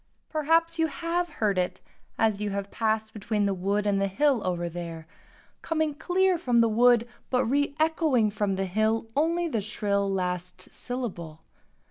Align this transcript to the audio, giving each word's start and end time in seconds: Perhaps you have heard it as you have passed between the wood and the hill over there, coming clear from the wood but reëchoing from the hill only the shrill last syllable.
Perhaps 0.29 0.79
you 0.79 0.87
have 0.87 1.29
heard 1.29 1.59
it 1.59 1.79
as 2.17 2.41
you 2.41 2.49
have 2.49 2.71
passed 2.71 3.13
between 3.13 3.45
the 3.45 3.53
wood 3.53 3.85
and 3.85 4.01
the 4.01 4.07
hill 4.07 4.41
over 4.43 4.67
there, 4.67 5.05
coming 5.61 5.93
clear 5.93 6.39
from 6.39 6.59
the 6.59 6.67
wood 6.67 7.07
but 7.29 7.45
reëchoing 7.45 8.33
from 8.33 8.55
the 8.55 8.65
hill 8.65 9.05
only 9.15 9.47
the 9.47 9.61
shrill 9.61 10.11
last 10.11 10.73
syllable. 10.73 11.43